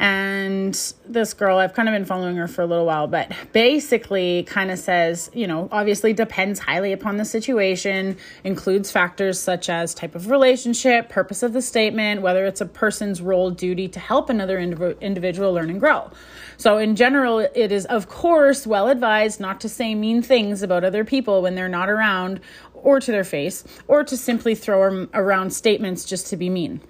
And 0.00 0.74
this 1.04 1.34
girl, 1.34 1.58
I've 1.58 1.74
kind 1.74 1.86
of 1.86 1.92
been 1.92 2.06
following 2.06 2.36
her 2.36 2.48
for 2.48 2.62
a 2.62 2.66
little 2.66 2.86
while, 2.86 3.06
but 3.06 3.30
basically 3.52 4.44
kind 4.44 4.70
of 4.70 4.78
says, 4.78 5.30
you 5.34 5.46
know, 5.46 5.68
obviously 5.70 6.14
depends 6.14 6.58
highly 6.58 6.94
upon 6.94 7.18
the 7.18 7.26
situation, 7.26 8.16
includes 8.42 8.90
factors 8.90 9.38
such 9.38 9.68
as 9.68 9.92
type 9.92 10.14
of 10.14 10.30
relationship, 10.30 11.10
purpose 11.10 11.42
of 11.42 11.52
the 11.52 11.60
statement, 11.60 12.22
whether 12.22 12.46
it's 12.46 12.62
a 12.62 12.66
person's 12.66 13.20
role, 13.20 13.50
duty 13.50 13.88
to 13.88 14.00
help 14.00 14.30
another 14.30 14.58
indiv- 14.58 14.98
individual 15.02 15.52
learn 15.52 15.68
and 15.68 15.80
grow. 15.80 16.10
So, 16.56 16.78
in 16.78 16.96
general, 16.96 17.38
it 17.38 17.70
is, 17.70 17.84
of 17.84 18.08
course, 18.08 18.66
well 18.66 18.88
advised 18.88 19.38
not 19.38 19.60
to 19.60 19.68
say 19.68 19.94
mean 19.94 20.22
things 20.22 20.62
about 20.62 20.82
other 20.82 21.04
people 21.04 21.42
when 21.42 21.56
they're 21.56 21.68
not 21.68 21.90
around 21.90 22.40
or 22.72 23.00
to 23.00 23.12
their 23.12 23.24
face, 23.24 23.64
or 23.86 24.02
to 24.02 24.16
simply 24.16 24.54
throw 24.54 25.06
around 25.12 25.50
statements 25.50 26.06
just 26.06 26.28
to 26.28 26.38
be 26.38 26.48
mean 26.48 26.80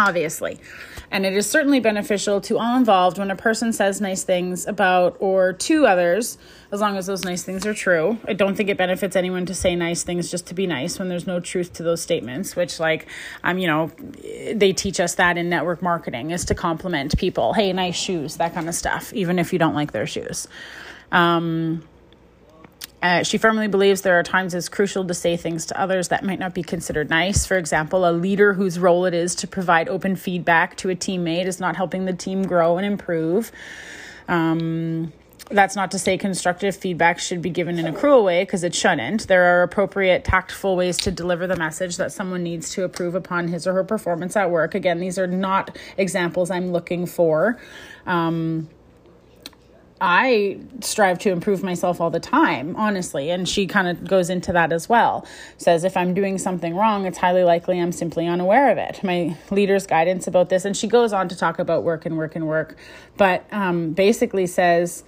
obviously. 0.00 0.58
And 1.12 1.26
it 1.26 1.32
is 1.32 1.48
certainly 1.48 1.80
beneficial 1.80 2.40
to 2.42 2.58
all 2.58 2.76
involved 2.76 3.18
when 3.18 3.30
a 3.30 3.36
person 3.36 3.72
says 3.72 4.00
nice 4.00 4.22
things 4.22 4.66
about 4.66 5.16
or 5.18 5.52
to 5.52 5.86
others, 5.86 6.38
as 6.72 6.80
long 6.80 6.96
as 6.96 7.06
those 7.06 7.24
nice 7.24 7.42
things 7.42 7.66
are 7.66 7.74
true. 7.74 8.18
I 8.26 8.32
don't 8.32 8.54
think 8.54 8.68
it 8.68 8.78
benefits 8.78 9.16
anyone 9.16 9.44
to 9.46 9.54
say 9.54 9.74
nice 9.74 10.04
things 10.04 10.30
just 10.30 10.46
to 10.46 10.54
be 10.54 10.68
nice 10.68 10.98
when 10.98 11.08
there's 11.08 11.26
no 11.26 11.40
truth 11.40 11.72
to 11.74 11.82
those 11.82 12.00
statements, 12.00 12.54
which, 12.54 12.78
like, 12.78 13.08
um, 13.42 13.58
you 13.58 13.66
know, 13.66 13.90
they 14.54 14.72
teach 14.72 15.00
us 15.00 15.16
that 15.16 15.36
in 15.36 15.48
network 15.48 15.82
marketing 15.82 16.30
is 16.30 16.44
to 16.46 16.54
compliment 16.54 17.18
people. 17.18 17.52
Hey, 17.52 17.72
nice 17.72 17.96
shoes, 17.96 18.36
that 18.36 18.54
kind 18.54 18.68
of 18.68 18.74
stuff, 18.74 19.12
even 19.12 19.38
if 19.38 19.52
you 19.52 19.58
don't 19.58 19.74
like 19.74 19.90
their 19.90 20.06
shoes. 20.06 20.46
Um, 21.10 21.82
uh, 23.02 23.22
she 23.22 23.38
firmly 23.38 23.66
believes 23.66 24.02
there 24.02 24.18
are 24.18 24.22
times 24.22 24.54
it's 24.54 24.68
crucial 24.68 25.06
to 25.06 25.14
say 25.14 25.36
things 25.36 25.66
to 25.66 25.80
others 25.80 26.08
that 26.08 26.22
might 26.22 26.38
not 26.38 26.54
be 26.54 26.62
considered 26.62 27.08
nice. 27.08 27.46
For 27.46 27.56
example, 27.56 28.08
a 28.08 28.12
leader 28.12 28.52
whose 28.52 28.78
role 28.78 29.06
it 29.06 29.14
is 29.14 29.34
to 29.36 29.46
provide 29.46 29.88
open 29.88 30.16
feedback 30.16 30.76
to 30.78 30.90
a 30.90 30.94
teammate 30.94 31.46
is 31.46 31.60
not 31.60 31.76
helping 31.76 32.04
the 32.04 32.12
team 32.12 32.42
grow 32.42 32.76
and 32.76 32.86
improve. 32.86 33.52
Um, 34.28 35.12
that's 35.50 35.74
not 35.74 35.90
to 35.90 35.98
say 35.98 36.16
constructive 36.16 36.76
feedback 36.76 37.18
should 37.18 37.42
be 37.42 37.50
given 37.50 37.78
in 37.78 37.86
a 37.86 37.92
cruel 37.92 38.22
way 38.22 38.42
because 38.42 38.62
it 38.62 38.74
shouldn't. 38.74 39.26
There 39.26 39.42
are 39.44 39.62
appropriate, 39.62 40.24
tactful 40.24 40.76
ways 40.76 40.96
to 40.98 41.10
deliver 41.10 41.46
the 41.46 41.56
message 41.56 41.96
that 41.96 42.12
someone 42.12 42.42
needs 42.42 42.70
to 42.74 42.84
approve 42.84 43.14
upon 43.14 43.48
his 43.48 43.66
or 43.66 43.72
her 43.72 43.84
performance 43.84 44.36
at 44.36 44.50
work. 44.50 44.74
Again, 44.74 45.00
these 45.00 45.18
are 45.18 45.26
not 45.26 45.76
examples 45.96 46.50
I'm 46.50 46.70
looking 46.70 47.06
for. 47.06 47.58
Um, 48.06 48.68
I 50.00 50.58
strive 50.80 51.18
to 51.20 51.30
improve 51.30 51.62
myself 51.62 52.00
all 52.00 52.10
the 52.10 52.20
time, 52.20 52.74
honestly. 52.76 53.30
And 53.30 53.48
she 53.48 53.66
kind 53.66 53.88
of 53.88 54.06
goes 54.06 54.30
into 54.30 54.52
that 54.52 54.72
as 54.72 54.88
well. 54.88 55.26
Says 55.58 55.84
if 55.84 55.96
I'm 55.96 56.14
doing 56.14 56.38
something 56.38 56.74
wrong, 56.74 57.06
it's 57.06 57.18
highly 57.18 57.44
likely 57.44 57.80
I'm 57.80 57.92
simply 57.92 58.26
unaware 58.26 58.70
of 58.70 58.78
it. 58.78 59.02
My 59.04 59.36
leader's 59.50 59.86
guidance 59.86 60.26
about 60.26 60.48
this, 60.48 60.64
and 60.64 60.76
she 60.76 60.86
goes 60.86 61.12
on 61.12 61.28
to 61.28 61.36
talk 61.36 61.58
about 61.58 61.84
work 61.84 62.06
and 62.06 62.16
work 62.16 62.34
and 62.34 62.46
work, 62.46 62.76
but 63.16 63.44
um, 63.52 63.92
basically 63.92 64.46
says 64.46 65.04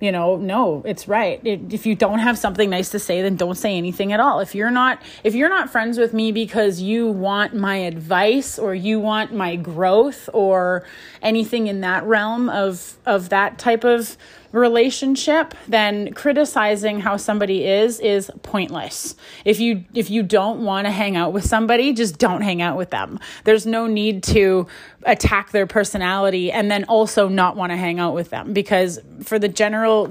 you 0.00 0.12
know 0.12 0.36
no 0.36 0.82
it's 0.84 1.08
right. 1.08 1.40
If 1.44 1.86
you 1.86 1.94
don't 1.94 2.18
have 2.18 2.38
something 2.38 2.68
nice 2.70 2.90
to 2.90 2.98
say 2.98 3.22
then 3.22 3.36
don't 3.36 3.54
say 3.54 3.76
anything 3.76 4.12
at 4.12 4.20
all. 4.20 4.40
If 4.40 4.54
you're 4.54 4.70
not 4.70 5.00
if 5.24 5.34
you're 5.34 5.48
not 5.48 5.70
friends 5.70 5.98
with 5.98 6.12
me 6.12 6.32
because 6.32 6.80
you 6.80 7.08
want 7.08 7.54
my 7.54 7.76
advice 7.76 8.58
or 8.58 8.74
you 8.74 9.00
want 9.00 9.32
my 9.32 9.56
growth 9.56 10.28
or 10.32 10.84
anything 11.22 11.66
in 11.66 11.80
that 11.80 12.04
realm 12.04 12.48
of 12.48 12.96
of 13.06 13.30
that 13.30 13.58
type 13.58 13.84
of 13.84 14.16
relationship 14.52 15.54
then 15.68 16.12
criticizing 16.14 17.00
how 17.00 17.16
somebody 17.16 17.64
is 17.66 18.00
is 18.00 18.30
pointless 18.42 19.16
if 19.44 19.60
you 19.60 19.84
if 19.94 20.10
you 20.10 20.22
don't 20.22 20.64
want 20.64 20.86
to 20.86 20.90
hang 20.90 21.16
out 21.16 21.32
with 21.32 21.44
somebody 21.44 21.92
just 21.92 22.18
don't 22.18 22.42
hang 22.42 22.62
out 22.62 22.76
with 22.76 22.90
them 22.90 23.18
there's 23.44 23.66
no 23.66 23.86
need 23.86 24.22
to 24.22 24.66
attack 25.04 25.50
their 25.50 25.66
personality 25.66 26.50
and 26.50 26.70
then 26.70 26.84
also 26.84 27.28
not 27.28 27.56
want 27.56 27.70
to 27.70 27.76
hang 27.76 27.98
out 27.98 28.14
with 28.14 28.30
them 28.30 28.52
because 28.52 29.00
for 29.22 29.38
the 29.38 29.48
general 29.48 30.08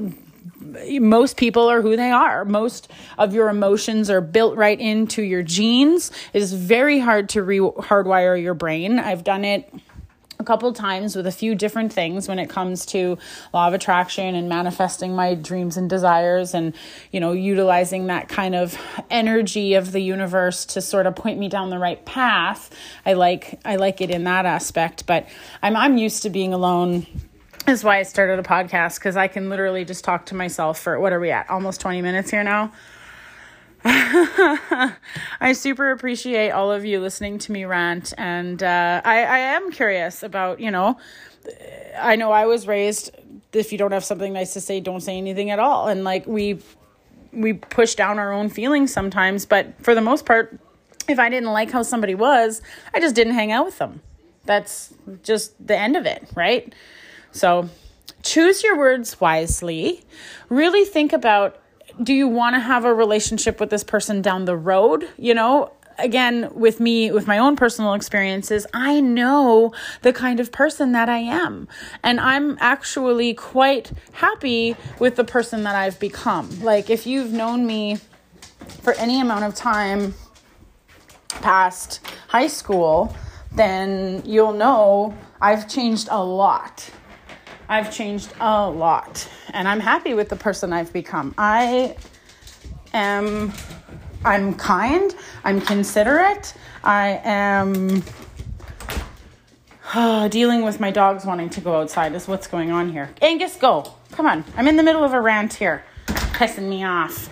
most 1.00 1.38
people 1.38 1.70
are 1.70 1.82
who 1.82 1.96
they 1.96 2.12
are. 2.12 2.46
Most 2.46 2.92
of 3.18 3.34
your 3.34 3.50
emotions 3.50 4.10
are 4.10 4.22
built 4.22 4.56
right 4.56 4.80
into 4.80 5.22
your 5.22 5.44
genes. 5.44 6.12
It 6.34 6.42
is 6.42 6.54
very 6.54 7.00
hard 7.00 7.30
to 7.30 7.44
re- 7.44 7.60
hardwire 7.60 8.42
your 8.42 8.54
brain. 8.54 9.00
I've 9.00 9.24
done 9.24 9.46
it 9.46 9.72
a 10.40 10.44
couple 10.44 10.72
times 10.74 11.16
with 11.16 11.28
a 11.28 11.32
few 11.32 11.56
different 11.56 11.94
things 11.94 12.28
when 12.28 12.40
it 12.40 12.50
comes 12.50 12.86
to 12.86 13.18
law 13.54 13.68
of 13.68 13.74
attraction 13.74 14.36
and 14.36 14.50
manifesting 14.50 15.16
my 15.16 15.34
dreams 15.34 15.78
and 15.78 15.90
desires 15.90 16.54
and 16.54 16.76
you 17.12 17.20
know 17.20 17.32
utilizing 17.32 18.08
that 18.08 18.28
kind 18.28 18.56
of 18.56 18.78
energy 19.10 19.76
of 19.76 19.92
the 19.92 20.02
universe 20.02 20.66
to 20.66 20.82
sort 20.82 21.06
of 21.06 21.16
point 21.16 21.40
me 21.40 21.48
down 21.48 21.70
the 21.70 21.80
right 21.80 22.06
path 22.06 22.70
i 23.06 23.14
like 23.14 23.60
i 23.66 23.76
like 23.76 24.02
it 24.02 24.10
in 24.10 24.24
that 24.26 24.46
aspect 24.46 25.06
but 25.06 25.28
i'm 25.64 25.76
i'm 25.76 25.98
used 25.98 26.24
to 26.24 26.30
being 26.30 26.54
alone 26.54 27.06
is 27.68 27.84
why 27.84 27.98
I 27.98 28.04
started 28.04 28.38
a 28.38 28.44
podcast 28.44 29.00
because 29.00 29.18
I 29.18 29.28
can 29.28 29.50
literally 29.50 29.86
just 29.86 30.04
talk 30.04 30.28
to 30.28 30.36
myself 30.36 30.80
for 30.80 31.00
what 31.00 31.12
are 31.12 31.20
we 31.20 31.32
at? 31.32 31.50
Almost 31.50 31.82
20 31.82 32.02
minutes 32.02 32.30
here 32.30 32.44
now. 32.44 32.72
I 35.40 35.54
super 35.54 35.92
appreciate 35.92 36.50
all 36.50 36.72
of 36.72 36.86
you 36.86 37.00
listening 37.00 37.38
to 37.40 37.52
me 37.52 37.66
rant, 37.66 38.14
and 38.18 38.64
uh, 38.64 39.02
I, 39.06 39.18
I 39.24 39.38
am 39.38 39.72
curious 39.72 40.24
about, 40.24 40.60
you 40.60 40.72
know, 40.72 40.98
I 41.96 42.16
know 42.16 42.32
I 42.32 42.48
was 42.48 42.68
raised 42.68 43.12
if 43.54 43.72
you 43.72 43.78
don't 43.78 43.92
have 43.92 44.04
something 44.04 44.34
nice 44.34 44.54
to 44.54 44.62
say, 44.62 44.80
don't 44.80 45.02
say 45.02 45.20
anything 45.20 45.52
at 45.52 45.60
all, 45.60 45.88
and 45.88 46.04
like 46.04 46.26
we 46.26 46.60
we 47.32 47.54
push 47.54 47.94
down 47.94 48.18
our 48.18 48.34
own 48.34 48.50
feelings 48.50 48.92
sometimes, 48.92 49.46
but 49.46 49.76
for 49.84 49.94
the 49.94 50.02
most 50.02 50.26
part, 50.26 50.60
if 51.08 51.20
I 51.20 51.30
didn't 51.30 51.52
like 51.52 51.70
how 51.70 51.84
somebody 51.84 52.16
was, 52.16 52.64
I 52.92 53.00
just 53.00 53.14
didn't 53.14 53.34
hang 53.34 53.52
out 53.52 53.68
with 53.68 53.78
them. 53.78 54.02
That's 54.46 54.96
just 55.22 55.54
the 55.66 55.78
end 55.78 55.96
of 55.96 56.08
it, 56.08 56.28
right? 56.34 56.74
So 57.32 57.70
choose 58.24 58.64
your 58.64 58.80
words 58.80 59.22
wisely. 59.22 60.04
Really 60.50 60.86
think 60.86 61.14
about 61.14 61.62
do 62.02 62.14
you 62.14 62.28
want 62.28 62.56
to 62.56 62.60
have 62.60 62.86
a 62.86 62.94
relationship 62.94 63.60
with 63.60 63.70
this 63.70 63.84
person 63.84 64.22
down 64.22 64.46
the 64.46 64.58
road? 64.58 65.08
You 65.18 65.34
know, 65.34 65.72
again, 65.98 66.50
with 66.54 66.80
me, 66.80 67.12
with 67.12 67.28
my 67.28 67.38
own 67.38 67.56
personal 67.56 67.94
experiences, 67.94 68.66
I 68.74 69.02
know 69.02 69.74
the 70.02 70.14
kind 70.14 70.40
of 70.40 70.52
person 70.52 70.92
that 70.94 71.10
I 71.10 71.20
am. 71.20 71.68
And 72.04 72.20
I'm 72.20 72.58
actually 72.60 73.34
quite 73.34 73.92
happy 74.14 74.76
with 75.00 75.16
the 75.16 75.24
person 75.24 75.64
that 75.64 75.76
I've 75.76 76.00
become. 76.00 76.62
Like, 76.62 76.90
if 76.90 77.08
you've 77.08 77.32
known 77.32 77.66
me 77.66 78.00
for 78.82 78.94
any 78.94 79.22
amount 79.22 79.46
of 79.46 79.56
time 79.56 80.14
past 81.42 82.02
high 82.28 82.48
school, 82.48 83.16
then 83.54 84.22
you'll 84.26 84.54
know 84.54 85.16
I've 85.42 85.68
changed 85.70 86.08
a 86.12 86.24
lot. 86.24 86.90
I've 87.68 87.94
changed 87.94 88.32
a 88.40 88.70
lot 88.70 89.28
and 89.54 89.68
I'm 89.68 89.80
happy 89.80 90.14
with 90.14 90.30
the 90.30 90.36
person 90.36 90.74
I've 90.74 90.94
become. 90.94 91.34
I 91.38 91.96
am 92.94 93.54
I'm 94.24 94.56
kind, 94.56 95.16
I'm 95.44 95.62
considerate, 95.62 96.56
I 96.84 97.22
am 97.24 98.04
uh, 99.94 100.28
dealing 100.30 100.64
with 100.64 100.80
my 100.80 100.92
dogs 100.92 101.26
wanting 101.26 101.50
to 101.52 101.62
go 101.62 101.80
outside 101.80 102.14
is 102.14 102.28
what's 102.28 102.48
going 102.48 102.72
on 102.72 102.92
here. 102.92 103.14
Angus, 103.22 103.56
go. 103.56 103.94
Come 104.12 104.26
on. 104.26 104.44
I'm 104.58 104.68
in 104.68 104.78
the 104.78 104.84
middle 104.84 105.04
of 105.04 105.14
a 105.14 105.22
rant 105.22 105.54
here. 105.54 105.84
Pissing 106.08 106.70
me 106.70 106.84
off. 106.84 107.30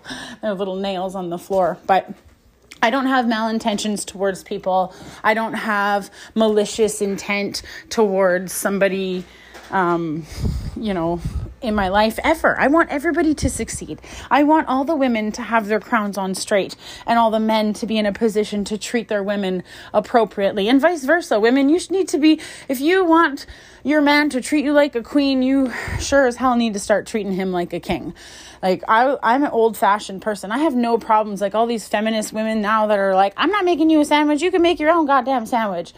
There 0.42 0.50
are 0.52 0.54
little 0.54 0.76
nails 0.76 1.14
on 1.14 1.30
the 1.30 1.38
floor, 1.38 1.78
but 1.86 2.10
I 2.86 2.90
don't 2.90 3.06
have 3.06 3.26
malintentions 3.26 4.06
towards 4.06 4.44
people. 4.44 4.94
I 5.24 5.34
don't 5.34 5.54
have 5.54 6.08
malicious 6.36 7.02
intent 7.02 7.62
towards 7.90 8.52
somebody, 8.52 9.24
um, 9.72 10.24
you 10.76 10.94
know, 10.94 11.20
in 11.66 11.74
my 11.74 11.88
life 11.88 12.18
ever. 12.22 12.58
I 12.58 12.68
want 12.68 12.90
everybody 12.90 13.34
to 13.34 13.50
succeed. 13.50 14.00
I 14.30 14.42
want 14.42 14.68
all 14.68 14.84
the 14.84 14.94
women 14.94 15.32
to 15.32 15.42
have 15.42 15.66
their 15.66 15.80
crowns 15.80 16.16
on 16.16 16.34
straight 16.34 16.76
and 17.06 17.18
all 17.18 17.30
the 17.30 17.40
men 17.40 17.72
to 17.74 17.86
be 17.86 17.98
in 17.98 18.06
a 18.06 18.12
position 18.12 18.64
to 18.66 18.78
treat 18.78 19.08
their 19.08 19.22
women 19.22 19.62
appropriately 19.92 20.68
and 20.68 20.80
vice 20.80 21.04
versa. 21.04 21.40
Women, 21.40 21.68
you 21.68 21.78
need 21.90 22.08
to 22.08 22.18
be, 22.18 22.40
if 22.68 22.80
you 22.80 23.04
want 23.04 23.46
your 23.82 24.00
man 24.00 24.30
to 24.30 24.40
treat 24.40 24.64
you 24.64 24.72
like 24.72 24.94
a 24.94 25.02
queen, 25.02 25.42
you 25.42 25.72
sure 26.00 26.26
as 26.26 26.36
hell 26.36 26.56
need 26.56 26.72
to 26.74 26.80
start 26.80 27.06
treating 27.06 27.32
him 27.32 27.52
like 27.52 27.72
a 27.72 27.80
king. 27.80 28.14
Like 28.62 28.82
I 28.88 29.16
I'm 29.22 29.44
an 29.44 29.50
old 29.50 29.76
fashioned 29.76 30.22
person. 30.22 30.50
I 30.50 30.58
have 30.58 30.74
no 30.74 30.98
problems 30.98 31.40
like 31.40 31.54
all 31.54 31.66
these 31.66 31.86
feminist 31.86 32.32
women 32.32 32.60
now 32.60 32.86
that 32.88 32.98
are 32.98 33.14
like, 33.14 33.32
I'm 33.36 33.50
not 33.50 33.64
making 33.64 33.90
you 33.90 34.00
a 34.00 34.04
sandwich, 34.04 34.42
you 34.42 34.50
can 34.50 34.62
make 34.62 34.80
your 34.80 34.90
own 34.90 35.06
goddamn 35.06 35.46
sandwich. 35.46 35.92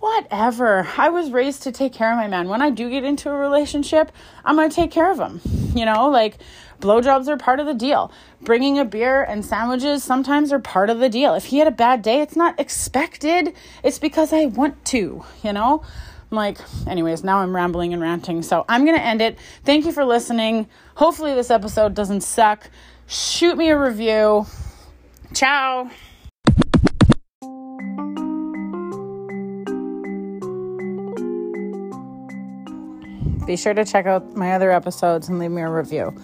Whatever. 0.00 0.86
I 0.96 1.08
was 1.08 1.30
raised 1.30 1.64
to 1.64 1.72
take 1.72 1.92
care 1.92 2.12
of 2.12 2.16
my 2.16 2.28
man. 2.28 2.48
When 2.48 2.62
I 2.62 2.70
do 2.70 2.88
get 2.88 3.04
into 3.04 3.30
a 3.30 3.36
relationship, 3.36 4.12
I'm 4.44 4.54
going 4.54 4.70
to 4.70 4.74
take 4.74 4.90
care 4.90 5.10
of 5.10 5.18
him. 5.18 5.40
You 5.74 5.84
know, 5.84 6.08
like 6.08 6.38
blowjobs 6.80 7.26
are 7.28 7.36
part 7.36 7.58
of 7.58 7.66
the 7.66 7.74
deal. 7.74 8.12
Bringing 8.40 8.78
a 8.78 8.84
beer 8.84 9.22
and 9.22 9.44
sandwiches 9.44 10.04
sometimes 10.04 10.52
are 10.52 10.60
part 10.60 10.88
of 10.90 11.00
the 11.00 11.08
deal. 11.08 11.34
If 11.34 11.46
he 11.46 11.58
had 11.58 11.66
a 11.66 11.72
bad 11.72 12.02
day, 12.02 12.20
it's 12.20 12.36
not 12.36 12.58
expected. 12.60 13.54
It's 13.82 13.98
because 13.98 14.32
I 14.32 14.46
want 14.46 14.84
to, 14.86 15.24
you 15.42 15.52
know? 15.52 15.82
I'm 16.30 16.36
like, 16.36 16.58
anyways, 16.86 17.24
now 17.24 17.38
I'm 17.38 17.54
rambling 17.54 17.92
and 17.92 18.02
ranting. 18.02 18.42
So 18.42 18.64
I'm 18.68 18.84
going 18.84 18.96
to 18.96 19.04
end 19.04 19.20
it. 19.22 19.38
Thank 19.64 19.86
you 19.86 19.92
for 19.92 20.04
listening. 20.04 20.68
Hopefully, 20.94 21.34
this 21.34 21.50
episode 21.50 21.94
doesn't 21.94 22.20
suck. 22.20 22.70
Shoot 23.06 23.56
me 23.56 23.70
a 23.70 23.78
review. 23.78 24.46
Ciao. 25.34 25.90
Be 33.48 33.56
sure 33.56 33.72
to 33.72 33.82
check 33.82 34.04
out 34.04 34.36
my 34.36 34.52
other 34.52 34.70
episodes 34.70 35.30
and 35.30 35.38
leave 35.38 35.50
me 35.50 35.62
a 35.62 35.70
review. 35.70 36.14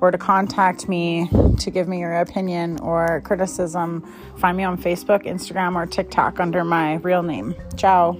Or 0.00 0.12
to 0.12 0.16
contact 0.16 0.88
me 0.88 1.28
to 1.58 1.70
give 1.72 1.88
me 1.88 1.98
your 1.98 2.20
opinion 2.20 2.78
or 2.78 3.20
criticism, 3.22 4.06
find 4.36 4.56
me 4.56 4.62
on 4.62 4.78
Facebook, 4.78 5.24
Instagram, 5.24 5.74
or 5.74 5.86
TikTok 5.86 6.38
under 6.38 6.62
my 6.62 6.94
real 6.98 7.24
name. 7.24 7.56
Ciao. 7.76 8.16